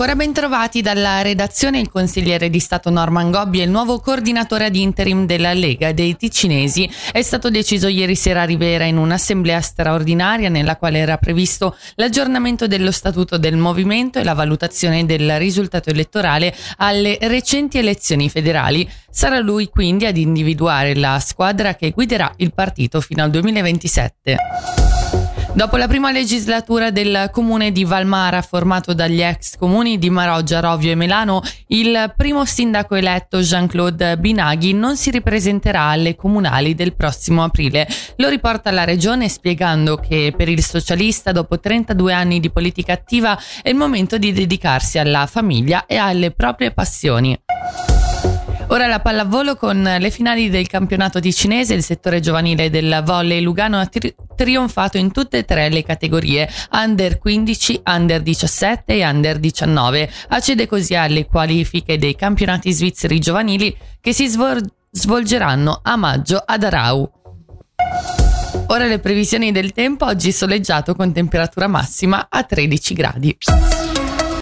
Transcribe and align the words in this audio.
Ancora 0.00 0.14
ben 0.14 0.32
trovati 0.32 0.80
dalla 0.80 1.22
redazione 1.22 1.80
il 1.80 1.90
consigliere 1.90 2.50
di 2.50 2.60
Stato 2.60 2.88
Norman 2.88 3.32
Gobbi 3.32 3.58
e 3.58 3.64
il 3.64 3.70
nuovo 3.70 3.98
coordinatore 3.98 4.66
ad 4.66 4.76
interim 4.76 5.26
della 5.26 5.52
Lega 5.52 5.90
dei 5.90 6.16
Ticinesi. 6.16 6.88
È 7.10 7.20
stato 7.20 7.50
deciso 7.50 7.88
ieri 7.88 8.14
sera 8.14 8.42
a 8.42 8.44
Rivera 8.44 8.84
in 8.84 8.96
un'assemblea 8.96 9.60
straordinaria 9.60 10.50
nella 10.50 10.76
quale 10.76 10.98
era 10.98 11.16
previsto 11.16 11.76
l'aggiornamento 11.96 12.68
dello 12.68 12.92
statuto 12.92 13.38
del 13.38 13.56
movimento 13.56 14.20
e 14.20 14.22
la 14.22 14.34
valutazione 14.34 15.04
del 15.04 15.36
risultato 15.36 15.90
elettorale 15.90 16.54
alle 16.76 17.18
recenti 17.22 17.78
elezioni 17.78 18.30
federali. 18.30 18.88
Sarà 19.10 19.40
lui 19.40 19.68
quindi 19.68 20.06
ad 20.06 20.16
individuare 20.16 20.94
la 20.94 21.18
squadra 21.18 21.74
che 21.74 21.90
guiderà 21.90 22.32
il 22.36 22.54
partito 22.54 23.00
fino 23.00 23.24
al 23.24 23.30
2027. 23.30 24.87
Dopo 25.58 25.76
la 25.76 25.88
prima 25.88 26.12
legislatura 26.12 26.92
del 26.92 27.30
comune 27.32 27.72
di 27.72 27.82
Valmara, 27.82 28.42
formato 28.42 28.94
dagli 28.94 29.20
ex 29.20 29.56
comuni 29.56 29.98
di 29.98 30.08
Maroggia, 30.08 30.60
Rovio 30.60 30.92
e 30.92 30.94
Melano, 30.94 31.42
il 31.66 32.14
primo 32.16 32.44
sindaco 32.44 32.94
eletto 32.94 33.40
Jean-Claude 33.40 34.18
Binaghi 34.18 34.72
non 34.72 34.96
si 34.96 35.10
ripresenterà 35.10 35.86
alle 35.86 36.14
comunali 36.14 36.76
del 36.76 36.94
prossimo 36.94 37.42
aprile. 37.42 37.88
Lo 38.18 38.28
riporta 38.28 38.70
la 38.70 38.84
regione 38.84 39.28
spiegando 39.28 39.96
che 39.96 40.32
per 40.36 40.48
il 40.48 40.62
socialista, 40.62 41.32
dopo 41.32 41.58
32 41.58 42.12
anni 42.12 42.38
di 42.38 42.50
politica 42.50 42.92
attiva, 42.92 43.36
è 43.60 43.68
il 43.68 43.74
momento 43.74 44.16
di 44.16 44.32
dedicarsi 44.32 45.00
alla 45.00 45.26
famiglia 45.26 45.86
e 45.86 45.96
alle 45.96 46.30
proprie 46.30 46.70
passioni. 46.70 47.36
Ora 48.68 48.86
la 48.86 49.00
pallavolo 49.00 49.56
con 49.56 49.82
le 49.82 50.10
finali 50.12 50.50
del 50.50 50.68
campionato 50.68 51.18
di 51.18 51.32
cinese, 51.32 51.74
il 51.74 51.82
settore 51.82 52.20
giovanile 52.20 52.70
del 52.70 53.02
volley 53.04 53.40
Lugano 53.40 53.80
ha 53.80 53.86
trionfato 54.38 54.98
in 54.98 55.10
tutte 55.10 55.38
e 55.38 55.44
tre 55.44 55.68
le 55.68 55.82
categorie 55.82 56.48
under 56.70 57.18
15, 57.18 57.82
under 57.86 58.22
17 58.22 58.94
e 58.94 59.04
under 59.04 59.40
19. 59.40 60.08
Accede 60.28 60.68
così 60.68 60.94
alle 60.94 61.26
qualifiche 61.26 61.98
dei 61.98 62.14
campionati 62.14 62.70
svizzeri 62.70 63.18
giovanili 63.18 63.76
che 64.00 64.12
si 64.12 64.28
svol- 64.28 64.64
svolgeranno 64.92 65.80
a 65.82 65.96
maggio 65.96 66.40
ad 66.44 66.62
Arau. 66.62 67.10
Ora 68.68 68.86
le 68.86 69.00
previsioni 69.00 69.50
del 69.50 69.72
tempo, 69.72 70.04
oggi 70.04 70.30
soleggiato 70.30 70.94
con 70.94 71.12
temperatura 71.12 71.66
massima 71.66 72.28
a 72.30 72.44
13 72.44 72.94
gradi. 72.94 73.36